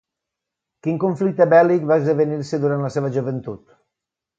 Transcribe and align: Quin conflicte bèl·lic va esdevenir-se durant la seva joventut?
Quin 0.87 0.97
conflicte 1.03 1.47
bèl·lic 1.53 1.87
va 1.93 2.01
esdevenir-se 2.03 2.65
durant 2.67 2.87
la 2.89 2.95
seva 2.97 3.17
joventut? 3.23 3.67